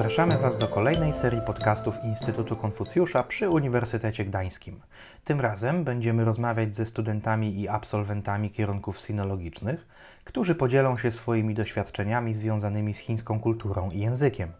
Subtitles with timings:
[0.00, 4.80] Zapraszamy Was do kolejnej serii podcastów Instytutu Konfucjusza przy Uniwersytecie Gdańskim.
[5.24, 9.86] Tym razem będziemy rozmawiać ze studentami i absolwentami kierunków sinologicznych,
[10.24, 14.52] którzy podzielą się swoimi doświadczeniami związanymi z chińską kulturą i językiem.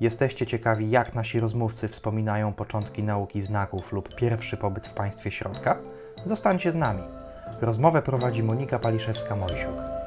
[0.00, 5.78] Jesteście ciekawi, jak nasi rozmówcy wspominają początki nauki znaków lub pierwszy pobyt w państwie środka?
[6.24, 7.02] Zostańcie z nami.
[7.60, 10.03] Rozmowę prowadzi Monika Paliszewska-Mojsiuk.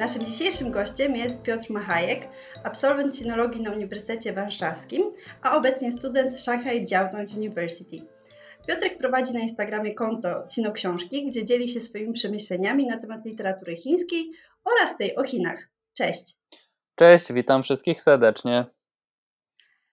[0.00, 2.28] Naszym dzisiejszym gościem jest Piotr Machajek,
[2.64, 5.02] absolwent sinologii na Uniwersytecie Warszawskim,
[5.42, 8.00] a obecnie student Shanghai Jiaotong University.
[8.66, 14.30] Piotrek prowadzi na Instagramie konto Sinoksiążki, gdzie dzieli się swoimi przemyśleniami na temat literatury chińskiej
[14.64, 15.68] oraz tej o Chinach.
[15.94, 16.36] Cześć!
[16.94, 18.66] Cześć, witam wszystkich serdecznie.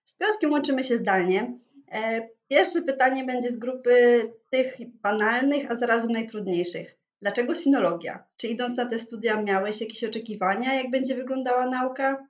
[0.03, 1.59] Z Piotrkiem łączymy się zdalnie.
[1.91, 6.97] E, pierwsze pytanie będzie z grupy tych banalnych, a zarazem najtrudniejszych.
[7.21, 8.23] Dlaczego sinologia?
[8.37, 12.27] Czy idąc na te studia miałeś jakieś oczekiwania, jak będzie wyglądała nauka?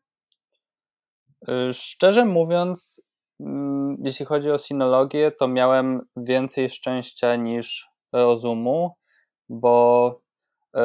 [1.50, 3.02] Y, szczerze mówiąc,
[3.40, 8.92] mm, jeśli chodzi o sinologię, to miałem więcej szczęścia niż rozumu,
[9.50, 10.22] bo
[10.76, 10.80] y,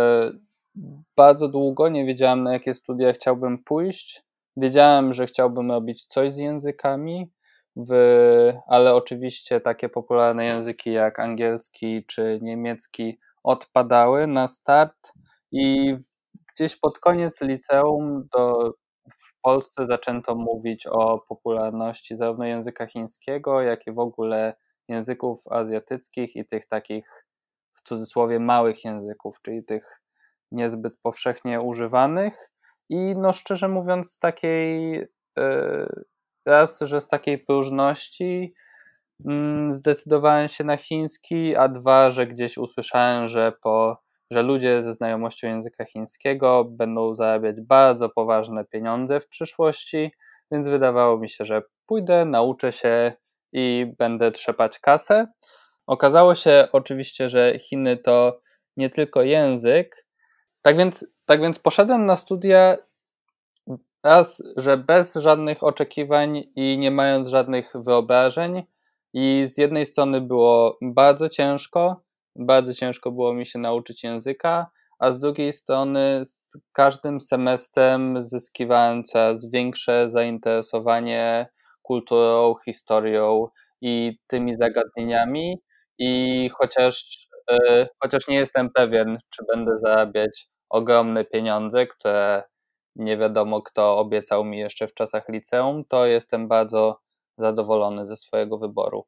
[1.17, 4.23] bardzo długo nie wiedziałem, na jakie studia chciałbym pójść.
[4.57, 7.31] Wiedziałem, że chciałbym robić coś z językami,
[7.77, 7.93] w,
[8.67, 15.13] ale oczywiście takie popularne języki jak angielski czy niemiecki odpadały na start
[15.53, 15.97] i
[16.55, 18.75] gdzieś pod koniec liceum do,
[19.11, 24.55] w Polsce zaczęto mówić o popularności zarówno języka chińskiego, jak i w ogóle
[24.89, 27.27] języków azjatyckich i tych takich
[27.75, 30.03] w cudzysłowie małych języków, czyli tych
[30.53, 32.51] niezbyt powszechnie używanych.
[32.89, 34.93] I no szczerze mówiąc, z takiej
[35.37, 36.05] yy,
[36.47, 38.55] raz, że z takiej próżności
[39.69, 45.49] zdecydowałem się na chiński, a dwa, że gdzieś usłyszałem, że, po, że ludzie ze znajomością
[45.49, 50.13] języka chińskiego będą zarabiać bardzo poważne pieniądze w przyszłości,
[50.51, 53.13] więc wydawało mi się, że pójdę, nauczę się
[53.53, 55.27] i będę trzepać kasę.
[55.87, 58.41] Okazało się oczywiście, że Chiny to
[58.77, 60.07] nie tylko język.
[60.63, 62.77] Tak więc, tak więc poszedłem na studia
[64.05, 68.63] raz, że bez żadnych oczekiwań i nie mając żadnych wyobrażeń,
[69.15, 72.03] i z jednej strony było bardzo ciężko,
[72.37, 79.05] bardzo ciężko było mi się nauczyć języka, a z drugiej strony z każdym semestrem zyskiwałem
[79.05, 81.47] coraz większe zainteresowanie
[81.83, 83.49] kulturą, historią
[83.81, 85.59] i tymi zagadnieniami.
[85.99, 92.43] I chociaż, yy, chociaż nie jestem pewien, czy będę zarabiać ogromne pieniądze, które
[92.97, 97.01] nie wiadomo kto obiecał mi jeszcze w czasach liceum, to jestem bardzo
[97.39, 99.05] zadowolony ze swojego wyboru.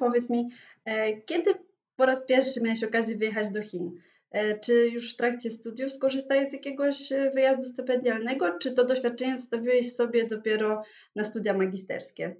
[0.00, 0.48] Powiedz mi,
[0.84, 1.54] e, kiedy
[1.96, 4.00] po raz pierwszy miałeś okazję wyjechać do Chin?
[4.30, 9.38] E, czy już w trakcie studiów skorzystałeś z jakiegoś e, wyjazdu stypendialnego, czy to doświadczenie
[9.38, 10.82] zostawiłeś sobie dopiero
[11.16, 12.36] na studia magisterskie?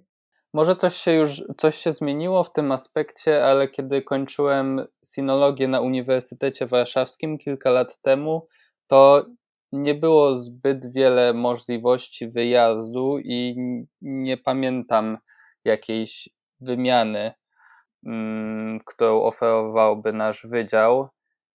[0.53, 5.81] Może coś się już coś się zmieniło w tym aspekcie, ale kiedy kończyłem sinologię na
[5.81, 8.47] Uniwersytecie Warszawskim kilka lat temu,
[8.87, 9.25] to
[9.71, 13.55] nie było zbyt wiele możliwości wyjazdu i
[14.01, 15.17] nie pamiętam
[15.65, 16.29] jakiejś
[16.61, 17.33] wymiany,
[18.05, 21.07] mm, którą oferowałby nasz wydział,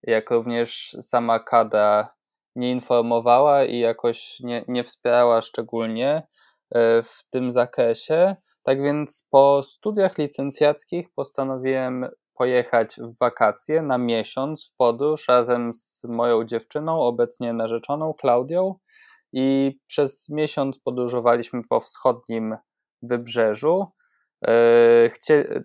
[0.03, 2.15] jak również sama KADA
[2.57, 6.23] nie informowała i jakoś nie, nie wspierała szczególnie
[6.71, 8.37] e, w tym zakresie.
[8.63, 16.05] Tak więc po studiach licencjackich postanowiłem pojechać w wakacje na miesiąc w podróż razem z
[16.05, 18.75] moją dziewczyną, obecnie narzeczoną Klaudią.
[19.33, 22.57] I przez miesiąc podróżowaliśmy po wschodnim
[23.03, 23.87] wybrzeżu.
[24.47, 25.65] E, chcie,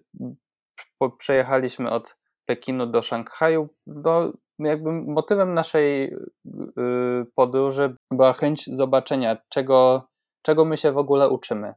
[1.17, 2.15] przejechaliśmy od
[2.45, 3.69] Pekinu do Szanghaju.
[3.87, 6.15] No, jakby motywem naszej y,
[7.35, 10.07] podróży była chęć zobaczenia, czego,
[10.41, 11.73] czego my się w ogóle uczymy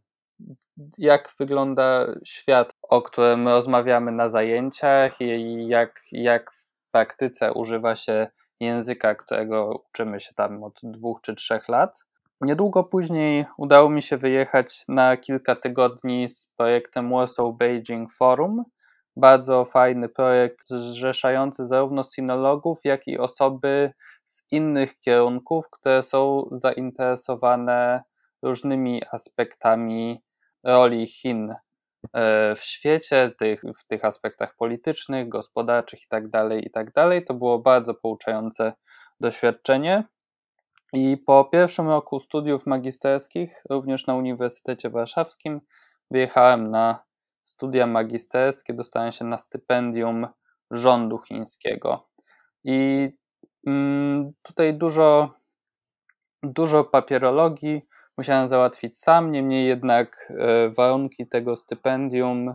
[0.99, 8.29] jak wygląda świat, o którym rozmawiamy na zajęciach i jak, jak w praktyce używa się
[8.61, 12.05] języka, którego uczymy się tam od dwóch czy trzech lat.
[12.41, 18.65] Niedługo później udało mi się wyjechać na kilka tygodni z projektem Warsaw Beijing Forum.
[19.17, 23.93] Bardzo fajny projekt zrzeszający zarówno sinologów, jak i osoby
[24.27, 28.03] z innych kierunków, które są zainteresowane
[28.43, 30.23] różnymi aspektami
[30.65, 31.55] roli Chin
[32.57, 36.93] w świecie, tych, w tych aspektach politycznych, gospodarczych itd., tak itd.
[36.95, 38.73] Tak to było bardzo pouczające
[39.21, 40.05] doświadczenie.
[40.93, 45.61] I po pierwszym roku studiów magisterskich, również na Uniwersytecie Warszawskim,
[46.11, 47.05] wyjechałem na
[47.43, 50.27] studia magisterskie, dostałem się na stypendium
[50.71, 52.09] rządu chińskiego.
[52.65, 53.09] I
[53.67, 55.35] mm, tutaj dużo,
[56.43, 57.83] dużo papierologii
[58.23, 62.55] musiałem załatwić sam, niemniej jednak e, warunki tego stypendium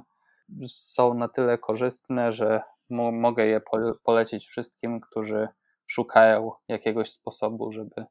[0.67, 3.61] są na tyle korzystne, że mo mogę je
[4.03, 5.47] polecić wszystkim, którzy
[5.87, 8.05] szukają jakiegoś sposobu, żeby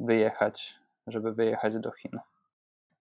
[0.00, 0.74] wyjechać,
[1.06, 2.18] żeby wyjechać do Chin.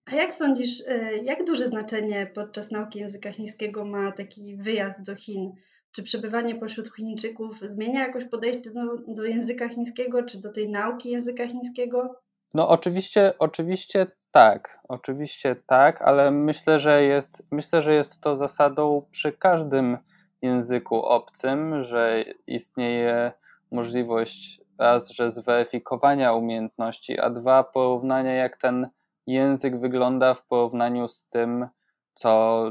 [0.06, 5.15] A jak sądzisz, e, jak duże znaczenie podczas nauki języka chińskiego ma taki wyjazd do
[5.15, 5.51] Chin?
[5.92, 11.09] Czy przebywanie pośród Chińczyków zmienia jakoś podejście do, do języka chińskiego, czy do tej nauki
[11.09, 12.21] języka chińskiego?
[12.54, 19.06] No oczywiście, oczywiście tak, oczywiście tak, ale myślę, że jest, myślę, że jest to zasadą
[19.12, 19.98] przy każdym
[20.42, 23.31] języku obcym, że istnieje
[23.72, 28.90] możliwość raz, że zweryfikowania umiejętności, a dwa porównania jak ten
[29.28, 31.68] język wygląda w porównaniu z tym,
[32.13, 32.63] co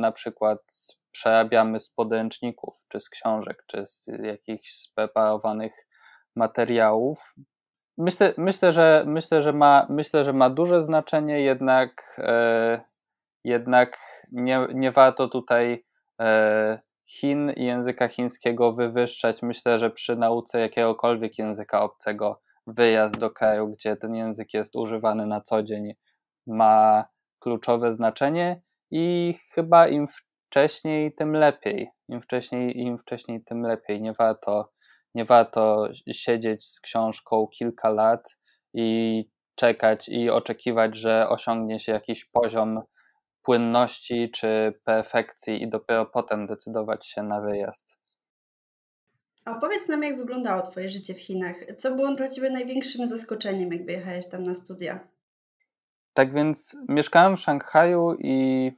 [0.00, 0.58] na przykład
[1.10, 5.88] przerabiamy z podręczników, czy z książek, czy z jakichś spreparowanych
[6.36, 7.34] materiałów.
[8.00, 12.80] Myślę, myślę, że, myślę, że, ma, myślę, że ma duże znaczenie, jednak, e,
[13.44, 13.98] jednak
[14.32, 15.84] nie, nie warto tutaj
[16.20, 19.42] e, Chin i języka chińskiego wywyższać.
[19.42, 25.26] Myślę, że przy nauce jakiegokolwiek języka obcego wyjazd do kraju, gdzie ten język jest używany
[25.26, 25.94] na co dzień,
[26.46, 27.04] ma
[27.38, 28.60] kluczowe znaczenie
[28.90, 30.06] i chyba im
[30.48, 31.90] wcześniej, tym lepiej.
[32.08, 34.00] Im wcześniej, im wcześniej, tym lepiej.
[34.02, 34.70] Nie warto,
[35.14, 38.36] nie warto siedzieć z książką kilka lat
[38.74, 39.24] i
[39.54, 42.82] czekać i oczekiwać, że osiągnie się jakiś poziom
[43.42, 47.98] płynności czy perfekcji i dopiero potem decydować się na wyjazd.
[49.44, 51.56] A opowiedz nam, jak wyglądało Twoje życie w Chinach.
[51.78, 55.08] Co było dla Ciebie największym zaskoczeniem, jak wyjechałeś tam na studia?
[56.12, 58.70] Tak więc mieszkałem w Szanghaju i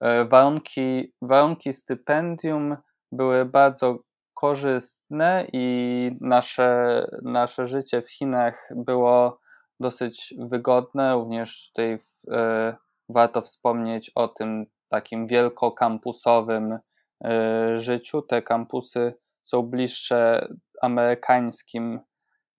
[0.00, 2.76] e, warunki, warunki stypendium
[3.12, 3.98] były bardzo
[4.44, 9.40] korzystne i nasze, nasze życie w Chinach było
[9.80, 11.14] dosyć wygodne.
[11.14, 12.76] Również tutaj w, e,
[13.08, 16.78] warto wspomnieć o tym takim wielkokampusowym
[17.24, 18.22] e, życiu.
[18.22, 19.14] Te kampusy
[19.44, 20.48] są bliższe
[20.82, 22.00] amerykańskim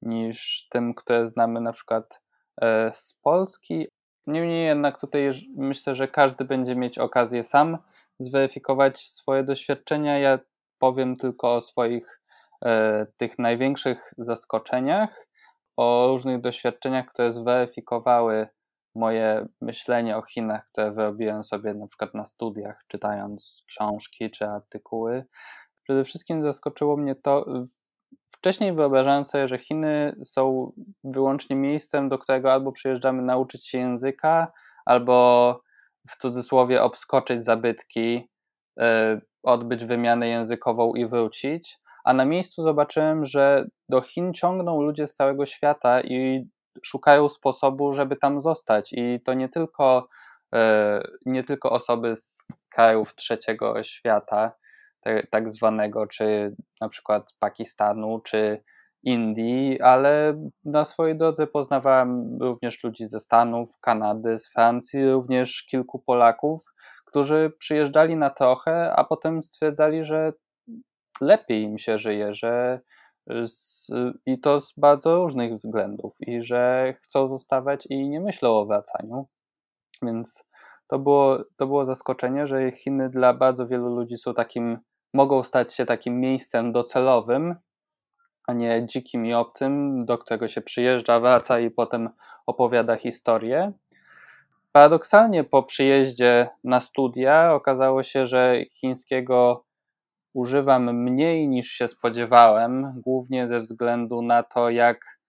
[0.02, 2.22] niż tym, które znamy na przykład
[2.62, 3.88] e, z Polski.
[4.28, 7.78] Niemniej jednak tutaj myślę, że każdy będzie mieć okazję sam
[8.20, 10.20] zweryfikować swoje doświadczenia.
[10.20, 10.40] Ja
[10.80, 12.22] powiem tylko o swoich
[12.66, 15.28] e, tych największych zaskoczeniach,
[15.78, 18.48] o różnych doświadczeniach, które zweryfikowały
[18.96, 25.26] moje myślenie o Chinach, które wyrobiłem sobie na przykład na studiach, czytając książki czy artykuły.
[25.84, 27.46] Przede wszystkim zaskoczyło mnie to,
[28.30, 30.72] wcześniej wyobrażałem sobie, że Chiny są
[31.04, 34.52] wyłącznie miejscem, do którego albo przyjeżdżamy nauczyć się języka,
[34.86, 35.62] albo
[36.10, 38.30] w cudzysłowie obskoczyć zabytki,
[39.44, 41.78] odbyć wymianę językową i wrócić.
[42.04, 46.48] A na miejscu zobaczyłem, że do Chin ciągną ludzie z całego świata i
[46.84, 48.94] szukają sposobu, żeby tam zostać.
[48.94, 50.08] I to nie tylko,
[50.56, 54.52] e, nie tylko osoby z krajów trzeciego świata,
[55.30, 58.64] tak zwanego, czy na przykład Pakistanu, czy
[59.04, 66.00] Indii, ale na swojej drodze poznawałem również ludzi ze Stanów, Kanady, z Francji, również kilku
[66.00, 66.66] Polaków,
[67.16, 70.34] którzy przyjeżdżali na trochę, a potem stwierdzali, że
[71.22, 72.80] lepiej im się żyje, że
[73.46, 73.88] z,
[74.26, 79.28] i to z bardzo różnych względów, i że chcą zostawać i nie myślą o wracaniu.
[80.02, 80.44] Więc
[80.88, 84.80] to było, to było zaskoczenie, że Chiny dla bardzo wielu ludzi są takim
[85.14, 87.56] mogą stać się takim miejscem docelowym,
[88.48, 92.10] a nie dzikim i obcym, do którego się przyjeżdża, wraca i potem
[92.46, 93.74] opowiada historię.
[94.76, 99.66] Paradoksalnie po przyjeździe na studia okazało się, że chińskiego
[100.34, 105.20] używam mniej niż się spodziewałem, głównie ze względu na to, jak,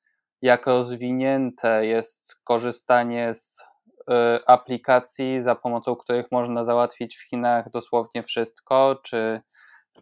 [0.43, 4.05] jak rozwinięte jest korzystanie z y,
[4.47, 9.41] aplikacji, za pomocą których można załatwić w Chinach dosłownie wszystko, czy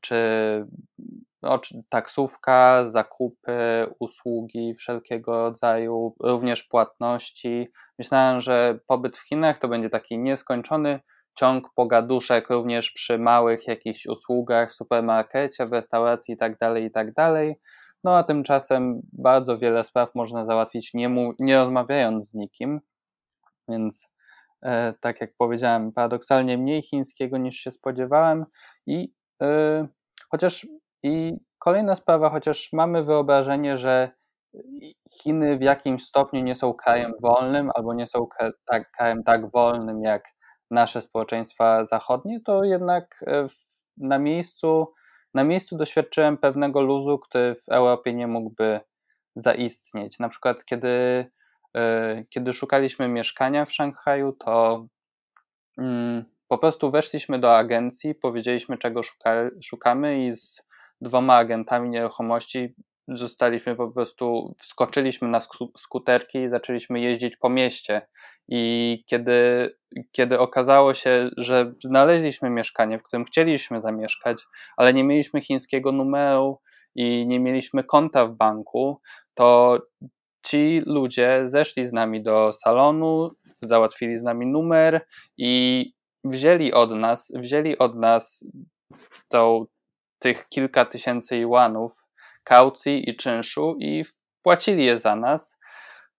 [0.00, 0.16] czy
[1.42, 7.68] no, taksówka, zakupy, usługi wszelkiego rodzaju, również płatności.
[7.98, 11.00] Myślałem, że pobyt w Chinach to będzie taki nieskończony
[11.34, 17.12] ciąg pogaduszek również przy małych jakichś usługach w supermarkecie, w restauracji itd., tak itd.
[17.14, 17.56] Tak
[18.04, 22.80] no a tymczasem bardzo wiele spraw można załatwić nie, mu, nie rozmawiając z nikim,
[23.68, 24.08] więc
[24.62, 28.44] e, tak jak powiedziałem, paradoksalnie mniej chińskiego niż się spodziewałem
[28.86, 29.12] i
[30.30, 30.66] chociaż
[31.02, 34.10] i kolejna sprawa, chociaż mamy wyobrażenie, że
[35.10, 38.26] Chiny w jakimś stopniu nie są krajem wolnym albo nie są
[38.66, 40.24] tak, krajem tak wolnym jak
[40.70, 43.46] nasze społeczeństwa zachodnie, to jednak y,
[43.96, 44.94] na miejscu
[45.34, 48.80] na miejscu doświadczyłem pewnego luzu, który w Europie nie mógłby
[49.36, 50.18] zaistnieć.
[50.18, 51.26] Na przykład, kiedy,
[52.30, 54.86] kiedy szukaliśmy mieszkania w Szanghaju, to
[55.78, 60.62] mm, po prostu weszliśmy do agencji, powiedzieliśmy czego szuka, szukamy i z
[61.00, 62.74] dwoma agentami nieruchomości
[63.08, 65.40] zostaliśmy po prostu, wskoczyliśmy na
[65.76, 68.06] skuterki i zaczęliśmy jeździć po mieście.
[68.48, 69.70] I kiedy,
[70.12, 74.44] kiedy okazało się, że znaleźliśmy mieszkanie, w którym chcieliśmy zamieszkać,
[74.76, 76.60] ale nie mieliśmy chińskiego numeru
[76.94, 79.00] i nie mieliśmy konta w banku,
[79.34, 79.78] to
[80.46, 85.06] ci ludzie zeszli z nami do salonu, załatwili z nami numer
[85.38, 85.93] i
[86.24, 88.44] wzięli od nas, wzięli od nas
[89.28, 89.66] tą,
[90.18, 92.04] tych kilka tysięcy juanów
[92.44, 95.56] kaucji i czynszu i wpłacili je za nas.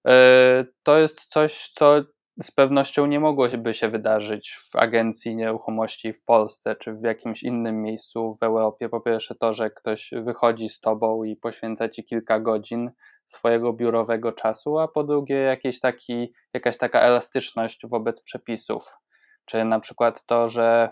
[0.07, 2.01] E, to jest coś, co
[2.43, 7.81] z pewnością nie mogłoby się wydarzyć w agencji nieruchomości w Polsce czy w jakimś innym
[7.81, 8.89] miejscu w Europie.
[8.89, 12.91] Po pierwsze, to, że ktoś wychodzi z tobą i poświęca ci kilka godzin
[13.27, 19.04] swojego biurowego czasu, a po drugie, jakiś taki, jakaś taka elastyczność wobec przepisów.
[19.45, 20.89] Czy na przykład to, że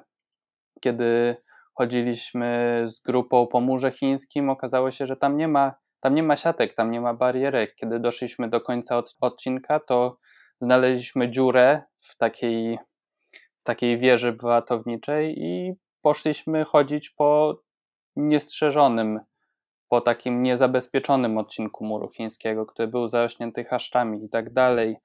[0.81, 1.35] kiedy
[1.73, 6.35] chodziliśmy z grupą po murze chińskim, okazało się, że tam nie ma, tam nie ma
[6.35, 7.75] siatek, tam nie ma barierek.
[7.75, 10.17] Kiedy doszliśmy do końca od, odcinka, to
[10.61, 12.79] znaleźliśmy dziurę w takiej,
[13.63, 17.59] takiej wieży watowniczej i poszliśmy chodzić po
[18.15, 19.19] niestrzeżonym,
[19.89, 24.97] po takim niezabezpieczonym odcinku muru chińskiego, który był zarośnięty chaszczami i tak dalej.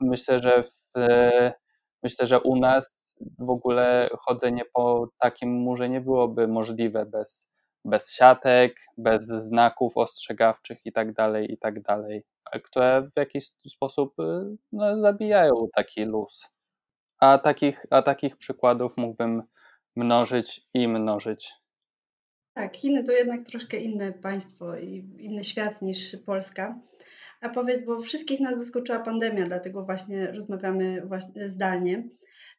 [0.00, 0.92] Myślę, że w,
[2.04, 7.50] myślę, że u nas w ogóle chodzenie po takim murze nie byłoby możliwe bez,
[7.84, 11.74] bez siatek, bez znaków ostrzegawczych i tak dalej, i tak
[12.62, 16.50] które w jakiś sposób y, no, zabijają taki luz.
[17.18, 19.42] A takich, a takich przykładów mógłbym
[19.96, 21.52] mnożyć i mnożyć.
[22.54, 26.78] Tak, Chiny to jednak troszkę inne państwo i inny świat niż Polska.
[27.44, 32.08] A powiedz, bo wszystkich nas zaskoczyła pandemia, dlatego właśnie rozmawiamy właśnie zdalnie.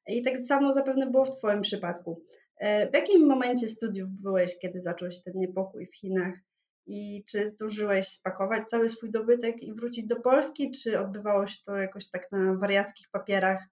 [0.08, 2.22] I tak samo zapewne było w Twoim przypadku.
[2.58, 6.34] E, w jakim momencie studiów byłeś, kiedy zaczął się ten niepokój w Chinach?
[6.88, 11.78] I czy zdążyłeś spakować cały swój dobytek i wrócić do Polski, czy odbywało się to
[11.78, 13.68] jakoś tak na wariackich papierach?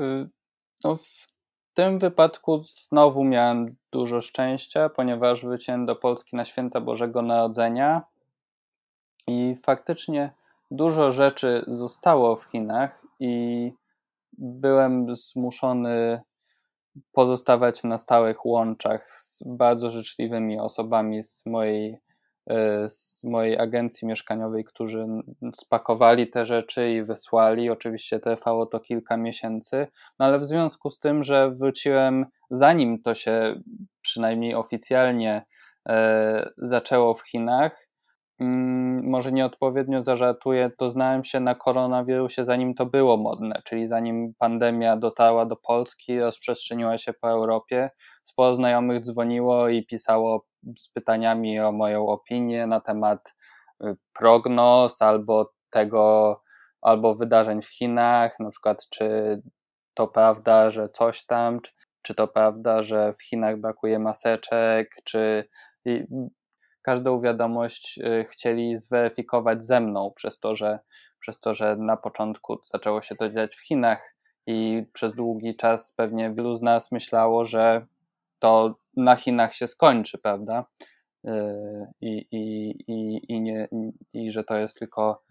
[0.00, 0.28] Y,
[0.84, 1.26] no, w
[1.74, 8.11] tym wypadku znowu miałem dużo szczęścia, ponieważ wróciłem do Polski na święta Bożego Narodzenia
[9.26, 10.32] i faktycznie
[10.70, 13.72] dużo rzeczy zostało w Chinach i
[14.38, 16.20] byłem zmuszony
[17.12, 21.98] pozostawać na stałych łączach z bardzo życzliwymi osobami z mojej,
[22.50, 25.06] e, z mojej agencji mieszkaniowej, którzy
[25.54, 27.70] spakowali te rzeczy i wysłali.
[27.70, 29.86] Oczywiście trwało to kilka miesięcy,
[30.18, 33.60] no ale w związku z tym, że wróciłem zanim to się
[34.02, 35.44] przynajmniej oficjalnie
[35.88, 37.91] e, zaczęło w Chinach,
[39.02, 45.46] może nieodpowiednio zażartuję, doznałem się na koronawirusie zanim to było modne, czyli zanim pandemia dotarła
[45.46, 47.90] do Polski, rozprzestrzeniła się po Europie.
[48.24, 50.46] Sporo znajomych dzwoniło i pisało
[50.78, 53.34] z pytaniami o moją opinię na temat
[53.84, 56.40] y, prognoz albo tego,
[56.80, 59.38] albo wydarzeń w Chinach, na przykład czy
[59.94, 61.72] to prawda, że coś tam, czy,
[62.02, 65.48] czy to prawda, że w Chinach brakuje maseczek, czy
[66.82, 70.78] każdą wiadomość y, chcieli zweryfikować ze mną, przez to, że,
[71.20, 75.92] przez to, że na początku zaczęło się to dziać w Chinach i przez długi czas
[75.92, 77.86] pewnie wielu z nas myślało, że
[78.38, 80.64] to na Chinach się skończy, prawda?
[81.26, 81.30] Y,
[82.00, 83.68] I, i, i, i, nie,
[84.12, 85.22] i że to jest tylko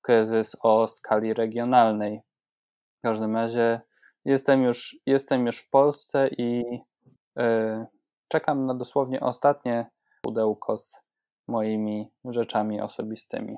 [0.00, 2.20] kryzys o skali regionalnej.
[2.98, 3.80] W każdym razie
[4.24, 6.64] jestem już, jestem już w Polsce i
[7.38, 7.86] y,
[8.28, 9.90] czekam na dosłownie ostatnie
[10.28, 10.96] pudełko z
[11.48, 13.56] moimi rzeczami osobistymi.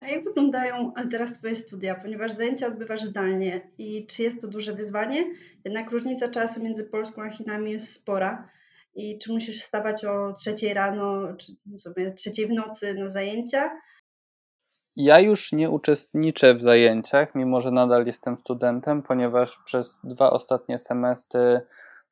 [0.00, 4.72] A jak wyglądają teraz Twoje studia, ponieważ zajęcia odbywasz zdalnie i czy jest to duże
[4.72, 5.24] wyzwanie?
[5.64, 8.48] Jednak różnica czasu między Polską a Chinami jest spora.
[8.94, 13.70] I czy musisz wstawać o trzeciej rano, czy sobie trzeciej w nocy na zajęcia?
[14.96, 20.78] Ja już nie uczestniczę w zajęciach, mimo że nadal jestem studentem, ponieważ przez dwa ostatnie
[20.78, 21.60] semestry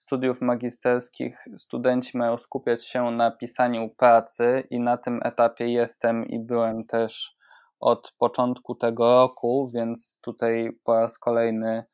[0.05, 6.39] studiów magisterskich studenci mają skupiać się na pisaniu pracy i na tym etapie jestem i
[6.39, 7.37] byłem też
[7.81, 11.85] od początku tego roku, więc tutaj po raz kolejny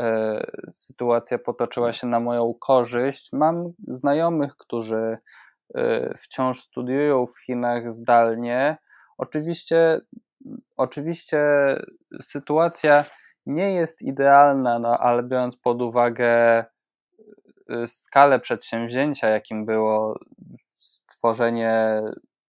[0.00, 3.28] e, sytuacja potoczyła się na moją korzyść.
[3.32, 5.18] Mam znajomych, którzy
[5.74, 8.78] e, wciąż studiują w Chinach zdalnie.
[9.18, 10.00] Oczywiście,
[10.76, 11.40] oczywiście
[12.20, 13.04] sytuacja
[13.46, 16.64] nie jest idealna, no, ale biorąc pod uwagę
[17.86, 20.18] skalę przedsięwzięcia, jakim było
[20.74, 22.02] stworzenie,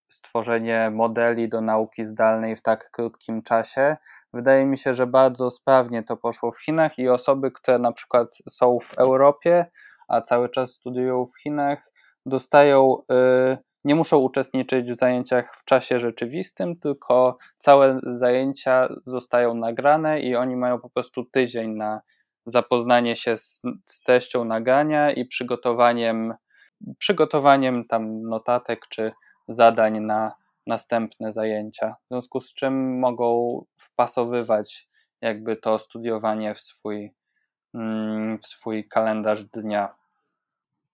[0.09, 3.97] stworzenie modeli do nauki zdalnej w tak krótkim czasie,
[4.33, 8.37] wydaje mi się, że bardzo sprawnie to poszło w Chinach i osoby, które na przykład
[8.49, 9.65] są w Europie,
[10.07, 11.91] a cały czas studiują w Chinach,
[12.25, 12.97] dostają,
[13.53, 20.35] y, nie muszą uczestniczyć w zajęciach w czasie rzeczywistym, tylko całe zajęcia zostają nagrane i
[20.35, 22.01] oni mają po prostu tydzień na
[22.49, 26.33] zapoznanie się z, z treścią nagrania i przygotowaniem,
[26.97, 29.11] przygotowaniem tam notatek czy
[29.47, 30.33] zadań na
[30.67, 31.95] następne zajęcia.
[32.05, 34.89] W związku z czym mogą wpasowywać
[35.21, 37.13] jakby to studiowanie w swój,
[37.73, 39.95] mm, w swój kalendarz dnia.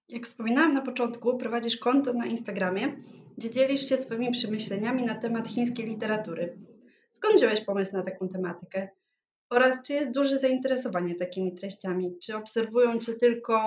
[0.09, 2.95] Jak wspominałam na początku, prowadzisz konto na Instagramie,
[3.37, 6.57] gdzie dzielisz się swoimi przemyśleniami na temat chińskiej literatury.
[7.11, 8.89] Skąd wziąłeś pomysł na taką tematykę?
[9.49, 12.17] Oraz czy jest duże zainteresowanie takimi treściami?
[12.23, 13.57] Czy obserwują Cię tylko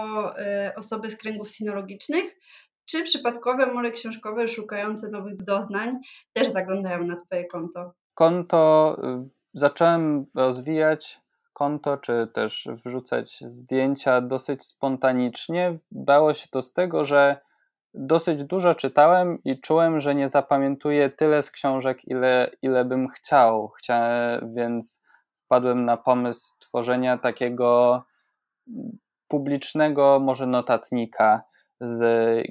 [0.40, 2.38] y, osoby z kręgów sinologicznych,
[2.86, 5.98] czy przypadkowe mury książkowe szukające nowych doznań
[6.32, 7.92] też zaglądają na Twoje konto?
[8.14, 11.20] Konto y, zacząłem rozwijać
[11.52, 15.78] konto, czy też wrzucać zdjęcia dosyć spontanicznie.
[15.90, 17.40] Bało się to z tego, że
[17.94, 23.68] dosyć dużo czytałem i czułem, że nie zapamiętuję tyle z książek, ile, ile bym chciał.
[23.68, 25.02] Chciałem, więc
[25.48, 28.02] wpadłem na pomysł tworzenia takiego
[29.28, 31.42] publicznego, może notatnika
[31.80, 32.02] z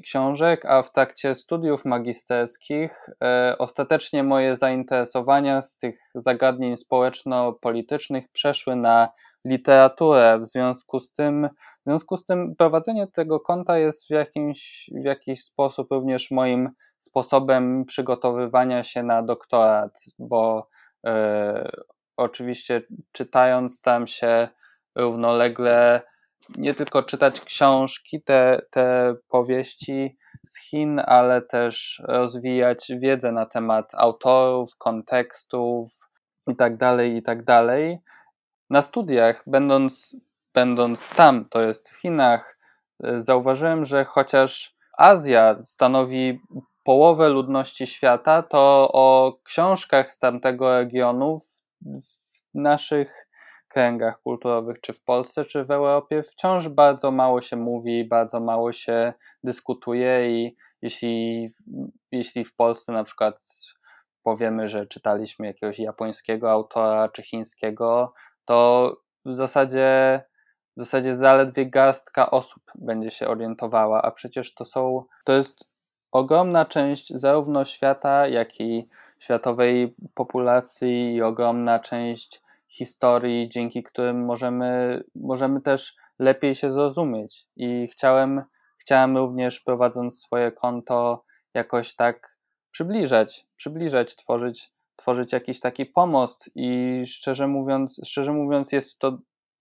[0.04, 8.76] książek, a w trakcie studiów magisterskich e, ostatecznie moje zainteresowania z tych zagadnień społeczno-politycznych przeszły
[8.76, 9.10] na
[9.46, 10.40] literaturę.
[10.40, 15.06] W związku z tym, w związku z tym prowadzenie tego konta jest w, jakimś, w
[15.06, 20.68] jakiś sposób również moim sposobem przygotowywania się na doktorat, bo
[21.06, 21.70] e,
[22.18, 24.48] oczywiście czytając tam się
[24.96, 26.02] równolegle
[26.58, 33.96] nie tylko czytać książki, te, te powieści z Chin, ale też rozwijać wiedzę na temat
[33.96, 35.92] autorów, kontekstów
[36.48, 37.44] itd., tak itd.
[37.46, 37.68] Tak
[38.70, 40.18] na studiach, będąc,
[40.54, 42.58] będąc tam, to jest w Chinach,
[43.16, 46.40] zauważyłem, że chociaż Azja stanowi
[46.84, 51.40] połowę ludności świata, to o książkach z tamtego regionu
[51.82, 52.18] w,
[52.54, 53.28] naszych
[53.68, 58.72] kręgach kulturowych, czy w Polsce, czy w Europie, wciąż bardzo mało się mówi, bardzo mało
[58.72, 59.14] się
[59.44, 61.50] dyskutuje i jeśli,
[62.12, 63.44] jeśli w Polsce na przykład
[64.24, 68.14] powiemy, że czytaliśmy jakiegoś japońskiego autora czy chińskiego,
[68.46, 68.92] to
[69.26, 70.22] w zasadzie,
[70.78, 75.70] w zasadzie zaledwie garstka osób będzie się orientowała, a przecież to są, to jest
[76.12, 85.04] ogromna część zarówno świata, jak i światowej populacji i ogromna część historii, dzięki którym możemy,
[85.16, 87.48] możemy też lepiej się zrozumieć.
[87.56, 88.44] I chciałem,
[88.78, 92.38] chciałem również prowadząc swoje konto jakoś tak
[92.72, 99.18] przybliżać, przybliżać, tworzyć, tworzyć jakiś taki pomost i szczerze mówiąc, szczerze mówiąc jest to,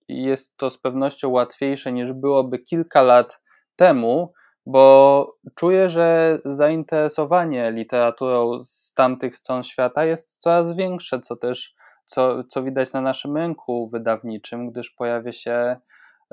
[0.09, 3.40] jest to z pewnością łatwiejsze niż byłoby kilka lat
[3.77, 4.33] temu,
[4.66, 11.76] bo czuję, że zainteresowanie literaturą z tamtych stron świata jest coraz większe, co też
[12.07, 15.76] co, co widać na naszym rynku wydawniczym, gdyż pojawia się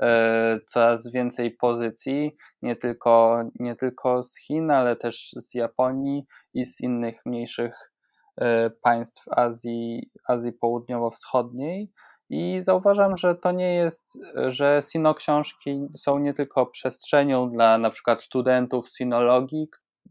[0.02, 6.66] e, coraz więcej pozycji, nie tylko, nie tylko z Chin, ale też z Japonii i
[6.66, 7.92] z innych mniejszych
[8.36, 11.90] e, państw Azji, Azji Południowo-Wschodniej.
[12.34, 14.18] I zauważam, że to nie jest,
[14.48, 19.68] że sinoksiążki są nie tylko przestrzenią dla na przykład studentów sinologii,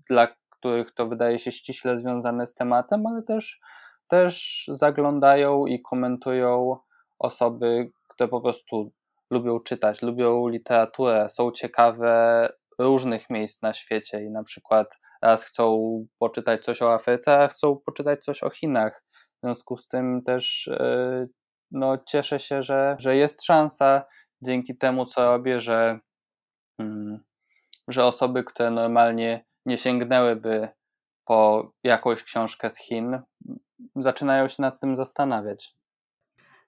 [0.10, 3.60] dla których to wydaje się ściśle związane z tematem, ale też
[4.08, 6.78] też zaglądają i komentują
[7.20, 8.92] osoby, które po prostu
[9.32, 15.80] lubią czytać, lubią literaturę, są ciekawe różnych miejsc na świecie i na przykład raz chcą
[16.20, 19.04] poczytać coś o Afryce, a chcą poczytać coś o Chinach.
[19.38, 21.28] W związku z tym też e,
[21.74, 24.04] no, cieszę się, że, że jest szansa
[24.42, 26.00] dzięki temu, co robię, że,
[26.80, 27.24] mm,
[27.88, 30.70] że osoby, które normalnie nie sięgnęłyby
[31.26, 33.22] po jakąś książkę z Chin,
[33.96, 35.76] zaczynają się nad tym zastanawiać.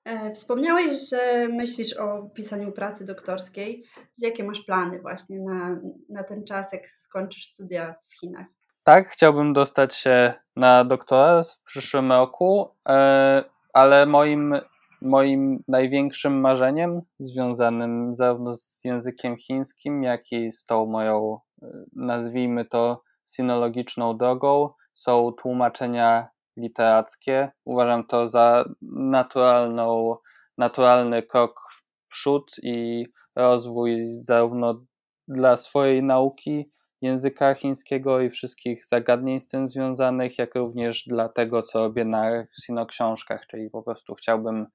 [0.05, 3.83] E, wspomniałeś, że myślisz o pisaniu pracy doktorskiej.
[4.17, 8.47] Jakie masz plany właśnie na, na ten czas, jak skończysz studia w Chinach?
[8.83, 14.55] Tak, chciałbym dostać się na doktora w przyszłym roku, e, ale moim,
[15.01, 22.65] moim największym marzeniem, związanym zarówno z językiem chińskim, jak i z tą moją, e, nazwijmy
[22.65, 26.27] to, sinologiczną drogą, są tłumaczenia
[26.57, 27.51] literackie.
[27.65, 30.15] Uważam to za naturalną,
[30.57, 33.05] naturalny krok w przód i
[33.35, 34.85] rozwój zarówno
[35.27, 41.61] dla swojej nauki języka chińskiego i wszystkich zagadnień z tym związanych, jak również dla tego,
[41.61, 44.67] co robię na Sino-książkach, czyli po prostu chciałbym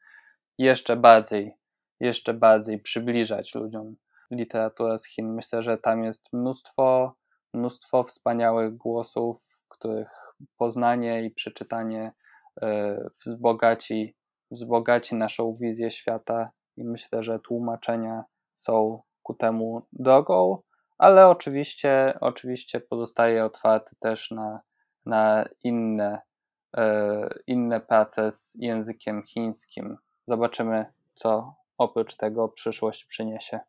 [0.59, 1.57] jeszcze bardziej,
[2.01, 3.97] jeszcze bardziej przybliżać ludziom
[4.31, 5.35] literaturę z Chin.
[5.35, 7.15] Myślę, że tam jest mnóstwo,
[7.55, 10.11] mnóstwo wspaniałych głosów, których
[10.57, 12.13] poznanie i przeczytanie
[12.63, 14.17] e, wzbogaci,
[14.51, 18.25] wzbogaci naszą wizję świata i myślę, że tłumaczenia
[18.57, 20.63] są ku temu drogą,
[20.99, 24.61] ale oczywiście, oczywiście pozostaje otwarty też na,
[25.07, 26.21] na inne,
[26.77, 29.97] e, inne prace z językiem chińskim.
[30.31, 33.61] Zobaczymy, co oprócz tego przyszłość przyniesie.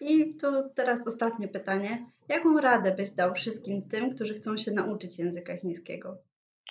[0.00, 2.06] I tu teraz ostatnie pytanie.
[2.28, 6.16] Jaką radę byś dał wszystkim tym, którzy chcą się nauczyć języka chińskiego?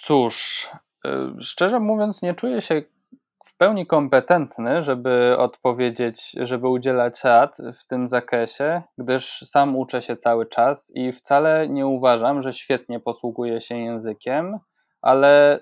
[0.02, 0.68] Cóż,
[1.06, 1.10] y,
[1.44, 2.84] szczerze mówiąc, nie czuję się
[3.46, 10.18] w pełni kompetentny, żeby odpowiedzieć, żeby udzielać rad w tym zakresie, gdyż sam uczę się
[10.18, 14.60] cały czas i wcale nie uważam, że świetnie posługuję się językiem,
[15.02, 15.60] ale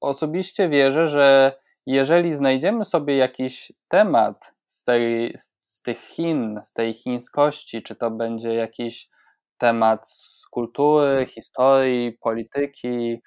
[0.00, 1.56] osobiście wierzę, że
[1.86, 8.10] jeżeli znajdziemy sobie jakiś temat z, tej, z tych Chin, z tej chińskości, czy to
[8.10, 9.08] będzie jakiś
[9.58, 13.22] temat z kultury, historii, polityki,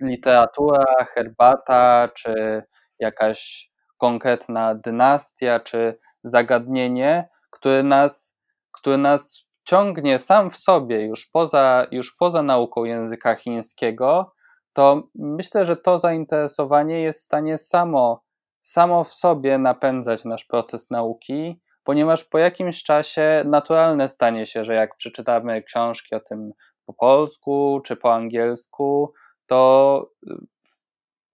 [0.00, 2.62] literatura, herbata, czy
[2.98, 8.38] jakaś konkretna dynastia, czy zagadnienie, które nas,
[8.72, 14.34] które nas wciągnie sam w sobie już poza, już poza nauką języka chińskiego,
[14.78, 18.24] to myślę, że to zainteresowanie jest w stanie samo,
[18.62, 24.74] samo w sobie napędzać nasz proces nauki, ponieważ po jakimś czasie naturalne stanie się, że
[24.74, 26.52] jak przeczytamy książki o tym
[26.86, 29.12] po polsku czy po angielsku,
[29.46, 30.10] to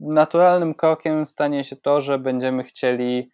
[0.01, 3.31] naturalnym krokiem stanie się to, że będziemy chcieli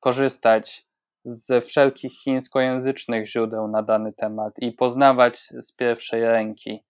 [0.00, 0.86] korzystać
[1.24, 6.84] ze wszelkich chińskojęzycznych źródeł na dany temat i poznawać z pierwszej ręki.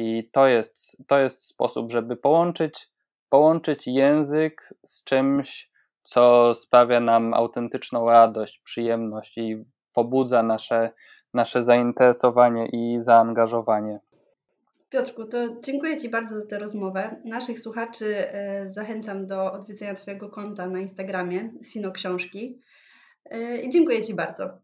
[0.00, 2.88] I to jest, to jest sposób, żeby połączyć,
[3.28, 5.70] połączyć język z czymś,
[6.02, 10.90] co sprawia nam autentyczną radość, przyjemność i pobudza nasze,
[11.34, 14.00] nasze zainteresowanie i zaangażowanie.
[14.88, 17.16] Piotrku, to dziękuję Ci bardzo za tę rozmowę.
[17.24, 22.60] Naszych słuchaczy e, zachęcam do odwiedzenia Twojego konta na Instagramie Sino Książki.
[23.30, 24.58] E, I dziękuję Ci bardzo.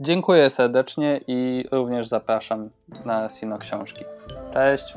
[0.00, 2.70] Dziękuję serdecznie i również zapraszam
[3.04, 4.04] na Sino Książki.
[4.52, 4.94] Cześć.